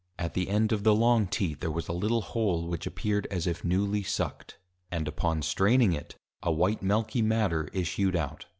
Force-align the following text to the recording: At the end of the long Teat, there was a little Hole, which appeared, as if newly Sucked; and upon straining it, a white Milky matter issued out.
At 0.17 0.33
the 0.33 0.49
end 0.49 0.71
of 0.71 0.83
the 0.83 0.95
long 0.95 1.27
Teat, 1.27 1.59
there 1.59 1.69
was 1.69 1.87
a 1.87 1.91
little 1.93 2.23
Hole, 2.23 2.67
which 2.67 2.87
appeared, 2.87 3.27
as 3.29 3.45
if 3.45 3.63
newly 3.63 4.01
Sucked; 4.01 4.57
and 4.89 5.07
upon 5.07 5.43
straining 5.43 5.93
it, 5.93 6.15
a 6.41 6.51
white 6.51 6.81
Milky 6.81 7.21
matter 7.21 7.69
issued 7.71 8.15
out. 8.15 8.47